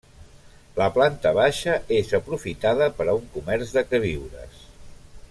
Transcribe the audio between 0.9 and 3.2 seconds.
planta baixa és aprofitada per a